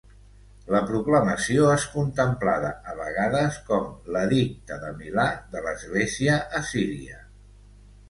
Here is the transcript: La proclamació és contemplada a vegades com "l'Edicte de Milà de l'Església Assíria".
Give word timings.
La 0.75 0.79
proclamació 0.91 1.67
és 1.73 1.85
contemplada 1.97 2.73
a 2.93 2.97
vegades 3.03 3.61
com 3.69 3.87
"l'Edicte 4.17 4.81
de 4.87 4.93
Milà 5.05 5.31
de 5.55 5.67
l'Església 5.71 6.43
Assíria". 6.65 7.25